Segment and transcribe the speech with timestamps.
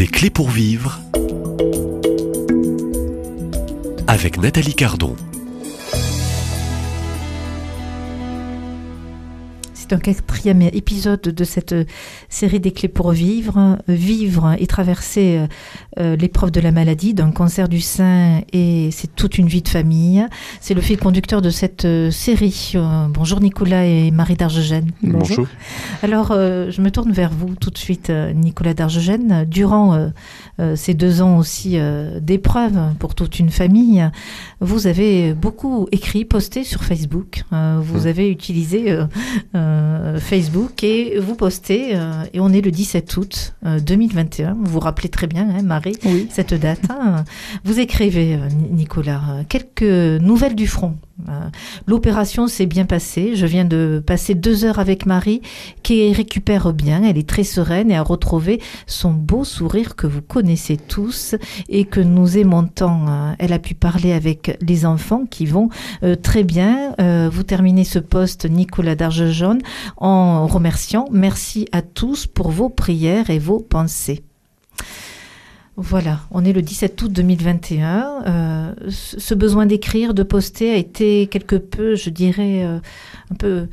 [0.00, 0.98] Des clés pour vivre
[4.06, 5.14] avec Nathalie Cardon.
[9.74, 11.74] C'est un quatrième épisode de cette
[12.30, 13.78] série des clés pour vivre.
[13.86, 15.46] Vivre et traverser
[15.98, 19.68] euh, l'épreuve de la maladie, d'un cancer du sein et c'est toute une vie de
[19.68, 20.24] famille.
[20.60, 22.72] C'est le fil conducteur de cette euh, série.
[22.76, 24.92] Euh, bonjour Nicolas et Marie d'Argegène.
[25.02, 25.46] Bonjour.
[26.02, 29.44] Alors, je me tourne vers vous tout de suite, Nicolas d'Argegène.
[29.48, 30.10] Durant
[30.74, 31.78] ces deux ans aussi
[32.20, 34.08] d'épreuve pour toute une famille,
[34.60, 37.42] vous avez beaucoup écrit, posté sur Facebook.
[37.50, 38.06] vous mmh.
[38.06, 38.98] avez utilisé
[40.18, 41.96] Facebook et vous postez,
[42.32, 44.54] et on est le 17 août 2021.
[44.54, 46.28] Vous vous rappelez très bien, hein, Marie oui.
[46.30, 46.80] cette date.
[46.90, 47.24] Hein.
[47.64, 50.96] Vous écrivez, euh, Nicolas, euh, quelques nouvelles du front.
[51.28, 51.32] Euh,
[51.86, 53.36] l'opération s'est bien passée.
[53.36, 55.42] Je viens de passer deux heures avec Marie
[55.82, 57.02] qui récupère bien.
[57.04, 61.34] Elle est très sereine et a retrouvé son beau sourire que vous connaissez tous
[61.68, 63.34] et que nous aimons tant.
[63.38, 65.68] Elle a pu parler avec les enfants qui vont
[66.22, 66.94] très bien.
[67.30, 69.60] vous terminez ce poste, Nicolas d'Argejaune,
[69.98, 71.06] en remerciant.
[71.12, 74.24] Merci à tous pour vos prières et vos pensées.
[75.82, 78.24] Voilà, on est le 17 août 2021.
[78.26, 82.80] Euh, ce besoin d'écrire, de poster a été quelque peu, je dirais, euh,
[83.30, 83.66] un peu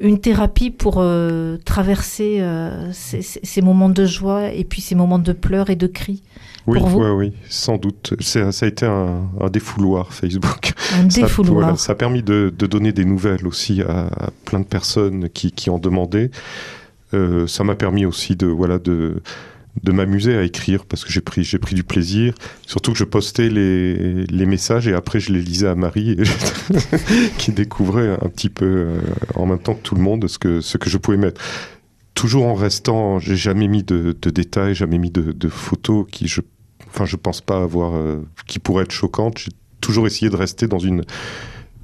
[0.00, 2.44] une thérapie pour euh, traverser
[2.92, 6.22] ces, moments de joie et puis ces moments de pleurs et de cris.
[6.66, 8.12] Oui, oui, sans doute.
[8.20, 10.74] Ça a été un, défouloir Facebook.
[10.92, 11.78] Un défouloir.
[11.78, 14.10] Ça, a permis de, donner des nouvelles aussi à,
[14.44, 16.30] plein de personnes qui, qui en demandaient.
[17.46, 19.22] Ça m'a permis aussi de voilà de
[19.82, 22.34] de m'amuser à écrire parce que j'ai pris, j'ai pris du plaisir.
[22.66, 26.16] Surtout que je postais les, les messages et après je les lisais à Marie
[27.38, 29.00] qui découvrait un petit peu euh,
[29.34, 31.40] en même temps que tout le monde ce que, ce que je pouvais mettre.
[32.14, 36.42] Toujours en restant, j'ai jamais mis de, détails, jamais mis de, photos qui je,
[36.86, 39.38] enfin je pense pas avoir, euh, qui pourraient être choquantes.
[39.38, 41.02] J'ai toujours essayé de rester dans une,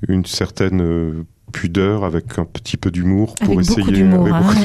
[0.08, 4.04] une certaine euh, pudeur, avec un petit peu d'humour pour essayer,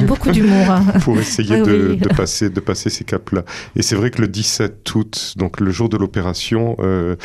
[0.06, 0.84] beaucoup d'humour, hein.
[1.02, 3.44] pour essayer de, passer de passer ces caps-là.
[3.74, 7.16] Et c'est vrai que le 17 août, donc le jour de l'opération, euh,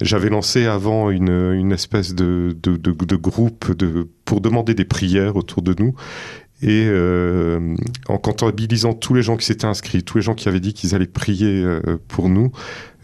[0.00, 5.36] j'avais lancé avant une, une espèce de, de, de, groupe de, pour demander des prières
[5.36, 5.94] autour de nous.
[6.62, 7.74] Et euh,
[8.08, 10.94] en comptabilisant tous les gens qui s'étaient inscrits, tous les gens qui avaient dit qu'ils
[10.94, 12.52] allaient prier euh, pour nous,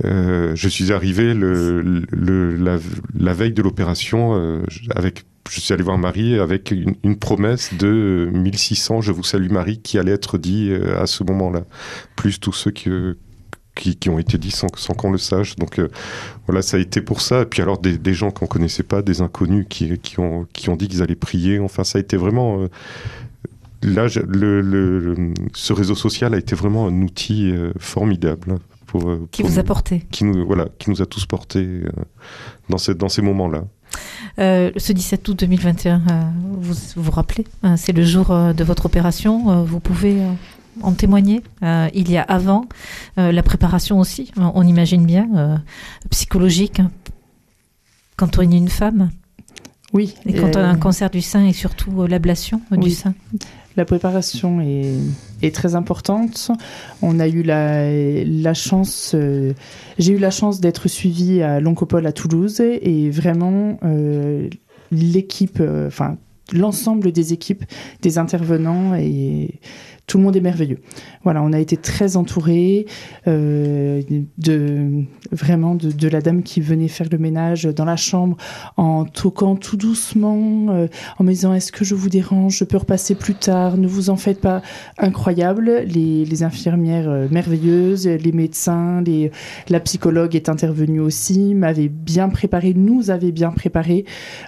[0.02, 2.76] je suis arrivé le, le, la,
[3.18, 4.62] la veille de l'opération
[4.94, 9.78] avec je suis allé voir Marie avec une, promesse de 1600 Je vous salue Marie
[9.78, 11.62] qui allait être dit euh, à ce moment-là,
[12.14, 12.90] plus tous ceux qui,
[13.74, 15.56] qui, ont été dit sans, sans qu'on le sache.
[15.56, 15.88] Donc euh,
[16.46, 17.42] voilà, ça a été pour ça.
[17.42, 20.68] Et puis alors des, des gens qu'on connaissait pas, des inconnus qui, qui, ont, qui
[20.68, 21.58] ont dit qu'ils allaient prier.
[21.58, 22.60] Enfin, ça a été vraiment...
[22.62, 22.68] Euh,
[23.82, 28.58] là, le, le, ce réseau social a été vraiment un outil formidable.
[28.86, 31.80] Pour, qui vous a porté qui nous, voilà, qui nous a tous portés
[32.68, 33.64] dans, dans ces moments-là.
[34.38, 36.22] Euh, ce 17 août 2021, euh,
[36.60, 39.64] vous vous rappelez, hein, c'est le jour euh, de votre opération.
[39.64, 40.18] vous pouvez
[40.82, 41.42] en témoigner.
[41.62, 42.66] il y a avant
[43.16, 45.62] la préparation aussi, on imagine bien,
[46.10, 46.90] psychologique, hein,
[48.16, 49.10] quand on est une femme.
[49.92, 50.14] Oui.
[50.26, 53.14] Et quand on a un cancer du sein et surtout l'ablation du sein.
[53.76, 56.50] La préparation est, très importante.
[57.02, 59.52] On a eu la, chance, euh,
[59.98, 64.48] j'ai eu la chance d'être suivie à l'Oncopole à Toulouse et vraiment euh,
[64.90, 66.16] l'équipe, euh, enfin
[66.52, 67.64] l'ensemble des équipes,
[68.02, 69.60] des intervenants et
[70.06, 70.78] tout le monde est merveilleux.
[71.24, 72.86] Voilà, on a été très entourés
[73.26, 74.02] euh,
[74.38, 78.36] de vraiment de, la dame qui venait faire le ménage dans la chambre
[78.76, 80.86] en toquant tout doucement, euh,
[81.18, 84.10] en me disant est-ce que je vous dérange, je peux repasser plus tard, ne vous
[84.10, 84.62] en faites pas.
[84.98, 89.02] Incroyable, les, infirmières euh, merveilleuses, les médecins,
[89.68, 94.04] la psychologue est intervenue aussi, m'avait bien préparé, nous avait bien préparé,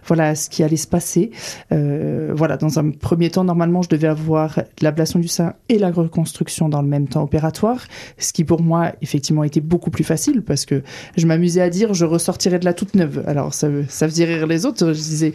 [0.06, 1.30] voilà ce qui allait se passer.
[1.70, 6.68] voilà, dans un premier temps, normalement, je devais avoir l'ablation du sein et la reconstruction
[6.68, 7.86] dans le même temps opératoire,
[8.18, 10.82] ce qui pour moi effectivement était beaucoup plus facile parce que
[11.16, 13.22] je m'amusais à dire je ressortirais de la toute neuve.
[13.26, 14.92] Alors ça, faisait rire les autres.
[14.92, 15.32] Je disais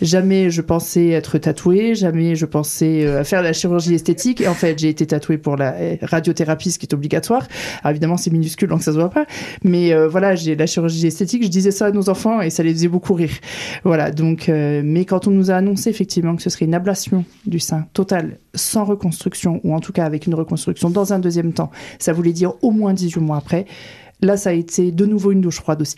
[0.00, 4.40] jamais je pensais être tatouée, jamais je pensais euh, faire la chirurgie esthétique.
[4.40, 7.46] Et en fait j'ai été tatouée pour la euh, radiothérapie, ce qui est obligatoire.
[7.82, 9.26] Alors évidemment c'est minuscule donc ça se voit pas,
[9.64, 11.42] mais euh, voilà j'ai la chirurgie esthétique.
[11.44, 13.32] Je disais ça à nos enfants et ça les faisait beaucoup rire.
[13.84, 17.58] Voilà donc mais quand on nous a annoncé effectivement que ce serait une ablation du
[17.58, 21.70] sein totale sans reconstruction, ou en tout cas avec une reconstruction dans un deuxième temps,
[21.98, 23.66] ça voulait dire au moins 18 mois après,
[24.20, 25.96] là, ça a été de nouveau une douche froide aussi.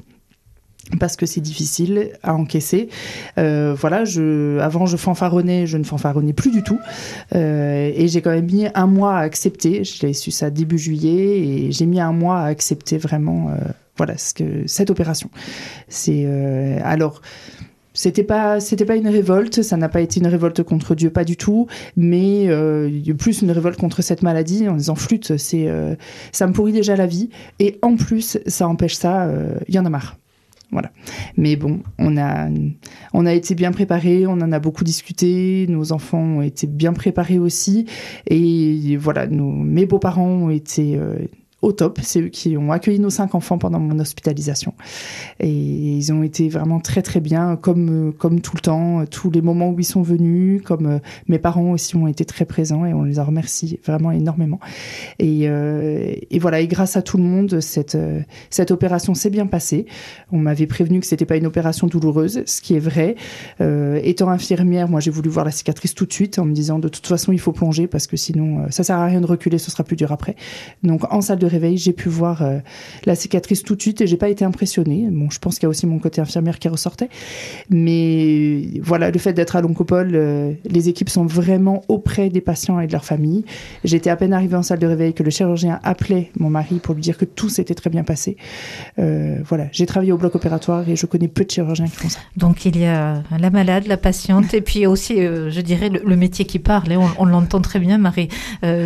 [1.01, 2.91] parce que c'est difficile à encaisser.
[3.39, 6.79] Euh, voilà, je, avant je fanfaronnais, je ne fanfaronnais plus du tout,
[7.35, 9.83] euh, et j'ai quand même mis un mois à accepter.
[9.85, 13.55] J'ai su ça début juillet, et j'ai mis un mois à accepter vraiment, euh,
[13.97, 15.31] voilà, ce que cette opération.
[15.89, 16.27] C'est
[16.83, 17.23] alors.
[17.95, 21.25] C'était pas, c'était pas une révolte, ça n'a pas été une révolte contre Dieu, pas
[21.25, 22.49] du tout, mais
[23.17, 25.69] plus une révolte contre cette maladie en disant flûte, c'est,
[26.33, 27.31] ça me pourrit déjà la vie,
[27.61, 29.31] et en plus ça empêche ça,
[29.69, 30.17] il y en a marre.
[30.75, 30.91] Voilà.
[31.37, 32.49] Mais bon, on a,
[33.13, 36.93] on a été bien préparés, on en a beaucoup discuté, nos enfants ont été bien
[36.93, 37.87] préparés aussi.
[38.27, 41.17] Et voilà, nos, mes beaux-parents ont été euh,
[41.65, 41.99] au top.
[42.03, 44.75] C'est eux qui ont accueilli nos cinq enfants pendant mon hospitalisation.
[45.41, 49.41] Et ils ont été vraiment très très bien, comme, comme tout le temps, tous les
[49.41, 52.93] moments où ils sont venus, comme euh, mes parents aussi ont été très présents et
[52.93, 54.61] on les a remerciés vraiment énormément.
[55.19, 58.21] Et, euh, voilà, et grâce à tout le monde, cette, euh,
[58.51, 59.87] cette opération s'est bien passée.
[60.31, 63.17] On m'avait prévenu que c'était pas une opération douloureuse, ce qui est vrai.
[64.03, 66.89] étant infirmière, moi j'ai voulu voir la cicatrice tout de suite en me disant de
[66.89, 69.71] toute façon il faut plonger parce que sinon ça sert à rien de reculer, ce
[69.71, 70.37] sera plus dur après.
[70.83, 72.59] Donc en salle de réveil, j'ai pu voir euh,
[73.05, 75.07] la cicatrice tout de suite et j'ai pas été impressionnée.
[75.11, 77.09] Bon, je pense qu'il y a aussi mon côté infirmière qui ressortait.
[77.71, 82.81] Mais voilà, le fait d'être à l'oncopole, euh, les équipes sont vraiment auprès des patients
[82.81, 83.45] et de leurs familles.
[83.85, 86.95] J'étais à peine arrivée en salle de réveil que le chirurgien appelait mon mari pour
[86.95, 88.37] lui dire que tout s'était très bien passé.
[88.99, 92.09] Euh, voilà, j'ai travaillé au bloc opératoire et je connais peu de chirurgiens qui font
[92.09, 92.21] ça.
[92.37, 96.45] Donc il y a la malade, la patiente et puis aussi, je dirais, le, métier
[96.45, 96.97] qui parle.
[97.19, 98.29] On, l'entend très bien, Marie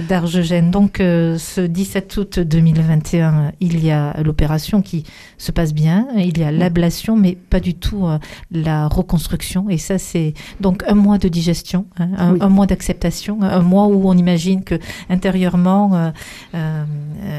[0.08, 0.70] Dargegène.
[0.70, 5.04] Donc ce 17 août 2021, il y a l'opération qui
[5.36, 8.18] se passe bien, il y a l'ablation, mais pas du tout euh,
[8.50, 9.70] la reconstruction.
[9.70, 14.08] Et ça, c'est donc un mois de digestion, hein, un, mois d'acceptation, un mois où
[14.08, 14.78] on imagine que
[15.08, 16.10] intérieurement, euh,
[16.54, 16.84] euh,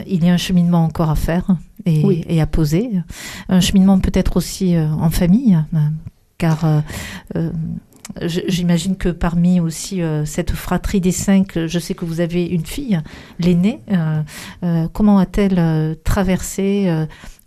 [0.08, 1.46] il y a un cheminement encore à faire
[1.86, 2.92] et, à poser.
[3.50, 5.92] Un cheminement peut-être aussi en famille, hein,
[6.38, 6.84] car
[8.22, 12.66] J'imagine que parmi aussi euh, cette fratrie des cinq, je sais que vous avez une
[12.66, 13.00] fille,
[13.40, 13.80] l'aînée.
[13.92, 14.22] Euh,
[14.64, 16.90] euh, comment a-t-elle traversé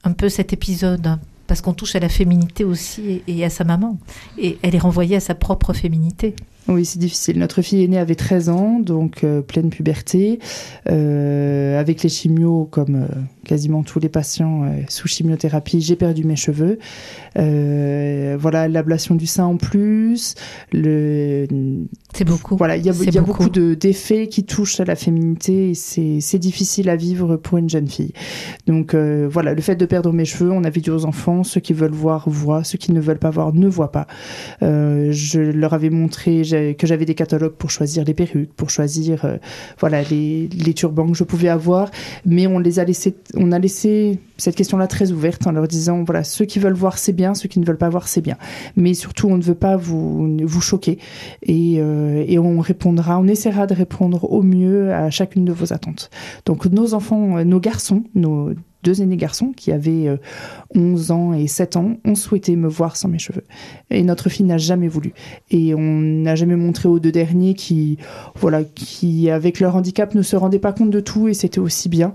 [0.05, 1.19] un peu cet épisode?
[1.47, 3.99] Parce qu'on touche à la féminité aussi et, à sa maman.
[4.39, 6.35] Et elle est renvoyée à sa propre féminité.
[6.69, 7.39] Oui, c'est difficile.
[7.39, 10.39] Notre fille aînée avait 13 ans, donc pleine puberté,
[10.87, 13.07] avec les chimios comme
[13.45, 16.79] quasiment tous les patients euh, sous chimiothérapie, j'ai perdu mes cheveux.
[17.39, 20.35] Euh, voilà, l'ablation du sein en plus.
[20.73, 21.47] Le...
[22.15, 22.57] C'est beaucoup.
[22.57, 25.75] Voilà, il y a, y a beaucoup, de, d'effets qui touchent à la féminité et
[25.75, 28.13] c'est, difficile à vivre pour une jeune fille.
[28.67, 31.61] Donc euh, voilà, le fait de perdre mes cheveux, on avait dit aux enfants, ceux
[31.61, 34.07] qui veulent voir, voient, ceux qui ne veulent pas voir, ne voient pas.
[34.63, 39.25] Euh, je leur avais montré que j'avais des catalogues pour choisir les perruques, pour choisir
[39.25, 39.39] euh,
[39.79, 41.91] voilà les, les turbans que je pouvais avoir,
[42.25, 46.03] mais on les a laissés on a laissé cette question-là très ouverte en leur disant
[46.03, 48.37] voilà, ceux qui veulent voir, c'est bien, ceux qui ne veulent pas voir, c'est bien.
[48.77, 50.99] Mais surtout, on ne veut pas vous, vous choquer
[51.45, 55.73] et, euh, et on répondra, on essaiera de répondre au mieux à chacune de vos
[55.73, 56.11] attentes.
[56.45, 58.53] Donc, nos enfants, nos garçons, nos
[58.83, 60.19] deux aînés garçons qui avaient
[60.75, 63.45] 11 euh, ans et 7 ans ont souhaité me voir sans mes cheveux.
[63.91, 65.13] Et notre fille n'a jamais voulu.
[65.51, 67.99] Et on n'a jamais montré aux deux derniers qui,
[68.35, 71.89] voilà, qui, avec leur handicap, ne se rendaient pas compte de tout et c'était aussi
[71.89, 72.13] bien.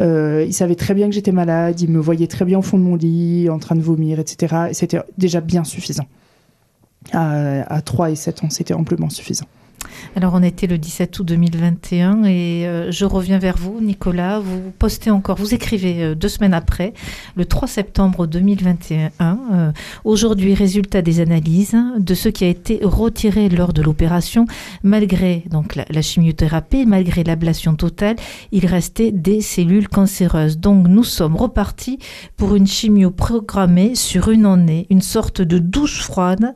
[0.00, 2.78] Euh, ils savaient très bien que j'étais malade, ils me voyaient très bien au fond
[2.78, 4.66] de mon lit, en train de vomir, etc.
[4.70, 6.06] Et c'était déjà bien suffisant.
[7.12, 9.46] À, à 3 et 7 ans, c'était amplement suffisant.
[10.16, 14.40] Alors on était le 17 août 2021 et euh, je reviens vers vous, Nicolas.
[14.40, 16.94] Vous postez encore, vous écrivez euh, deux semaines après,
[17.36, 19.10] le 3 septembre 2021.
[19.52, 19.72] Euh,
[20.04, 24.46] aujourd'hui, résultat des analyses de ce qui a été retiré lors de l'opération,
[24.82, 28.16] malgré donc la, chimiothérapie, malgré l'ablation totale,
[28.50, 30.58] il restait des cellules cancéreuses.
[30.58, 31.98] Donc nous sommes repartis
[32.36, 36.54] pour une chimio programmée sur une année, une sorte de douche froide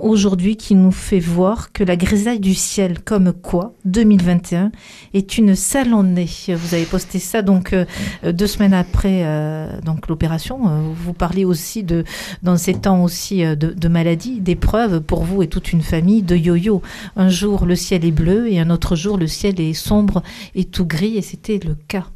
[0.00, 4.72] aujourd'hui qui nous fait voir que la grisaille du ciel comme quoi 2021
[5.14, 6.28] est une sale année.
[6.48, 7.86] Vous avez posté ça donc euh,
[8.24, 10.68] deux semaines après euh, donc l'opération.
[10.68, 12.04] Euh, vous parlez aussi de
[12.42, 16.36] dans ces temps aussi de, de maladie, d'épreuves pour vous et toute une famille de
[16.36, 16.82] yo-yo.
[17.16, 20.22] Un jour le ciel est bleu et un autre jour le ciel est sombre
[20.54, 22.06] et tout gris et c'était le cas.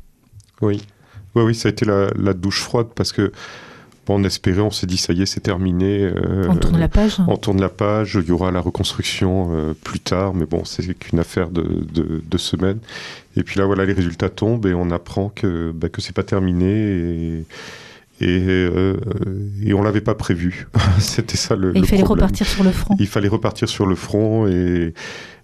[0.61, 0.83] Oui,
[1.37, 3.31] oui, ça a été la douche froide parce que
[4.15, 6.03] on espérait, on s'est dit ça y est, c'est terminé.
[6.03, 7.17] Euh, on tourne la page.
[7.27, 8.19] On tourne la page.
[8.21, 12.39] Il y aura la reconstruction euh, plus tard, mais bon, c'est qu'une affaire de, de,
[12.39, 12.79] semaines.
[13.37, 16.23] Et puis là, voilà, les résultats tombent et on apprend que bah, que c'est pas
[16.23, 17.45] terminé et
[18.21, 18.97] et, euh,
[19.63, 20.69] et on l'avait pas prévu.
[20.99, 21.77] C'était ça le.
[21.77, 22.97] Et il fallait repartir sur le front.
[22.99, 24.95] Il fallait repartir sur le front et,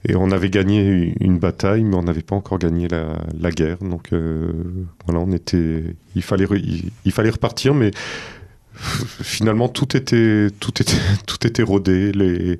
[0.08, 3.78] et on avait gagné une bataille, mais on n'avait pas encore gagné la, la guerre.
[3.78, 4.52] Donc euh,
[5.06, 5.84] voilà, on était.
[6.16, 6.46] Il fallait
[7.04, 7.90] il fallait repartir, mais
[8.74, 12.58] finalement tout était tout était tout était rodé les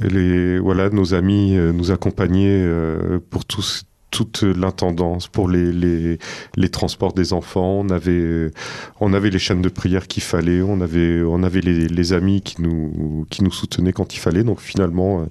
[0.00, 6.18] les voilà nos amis euh, nous accompagnaient euh, pour toute l'intendance pour les, les,
[6.54, 7.80] les, transports des enfants.
[7.80, 8.52] On avait,
[9.00, 10.62] on avait les chaînes de prière qu'il fallait.
[10.62, 14.44] On avait, on avait les, les, amis qui nous, qui nous soutenaient quand il fallait.
[14.44, 15.24] Donc finalement, euh,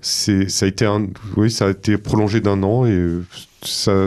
[0.00, 3.04] c'est, ça a été un, oui, ça a été prolongé d'un an et
[3.62, 4.06] ça,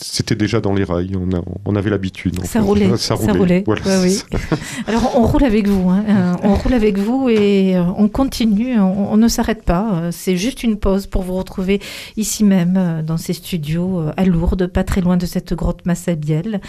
[0.00, 1.16] c'était déjà dans les rails.
[1.16, 1.28] On,
[1.64, 2.38] on avait l'habitude.
[2.44, 2.96] Ça roulait.
[2.96, 3.64] Ça roulait.
[3.66, 4.22] oui.
[4.86, 5.90] Alors on roule avec vous.
[5.90, 6.04] Hein.
[6.08, 8.78] Euh, on roule avec vous et euh, on continue.
[8.78, 9.90] On, ne s'arrête pas.
[9.94, 11.80] Euh, c'est juste une pause pour vous retrouver
[12.16, 16.60] ici même dans ces studios à Lourdes, pas très loin de cette grotte Massabielle,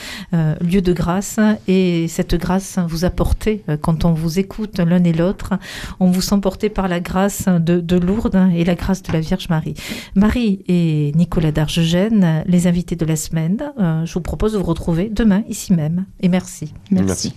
[0.61, 1.39] lieu de grâce.
[1.67, 5.53] Et cette grâce vous apportez quand on vous écoute l'un et l'autre.
[5.99, 9.19] On vous sent porté par la grâce de, de, Lourdes et la grâce de la
[9.19, 9.75] Vierge Marie.
[10.15, 13.71] Marie et Nicolas d'Argegène, les invités de la semaine.
[13.79, 16.05] Euh, je vous propose de vous retrouver demain ici même.
[16.19, 16.73] Et merci.
[16.91, 17.33] Merci.